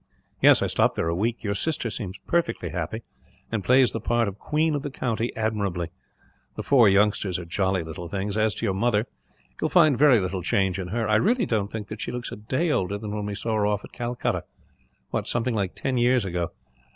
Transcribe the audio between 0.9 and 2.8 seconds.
there a week. Your sister seems perfectly